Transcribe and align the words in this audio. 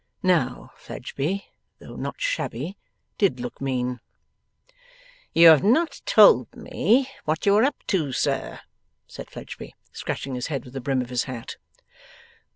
Now, 0.23 0.71
Fledgeby, 0.77 1.51
though 1.77 1.95
not 1.95 2.19
shabby, 2.19 2.75
did 3.19 3.39
look 3.39 3.61
mean. 3.61 3.99
'You 5.31 5.49
have 5.49 5.63
not 5.63 6.01
told 6.07 6.55
me 6.55 7.07
what 7.25 7.45
you 7.45 7.53
were 7.53 7.63
up 7.63 7.83
to, 7.89 8.05
you 8.07 8.11
sir,' 8.11 8.61
said 9.05 9.29
Fledgeby, 9.29 9.75
scratching 9.91 10.33
his 10.33 10.47
head 10.47 10.65
with 10.65 10.73
the 10.73 10.81
brim 10.81 11.03
of 11.03 11.11
his 11.11 11.25
hat. 11.25 11.57